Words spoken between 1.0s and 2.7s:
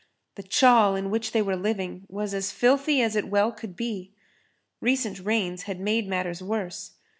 which they were living was as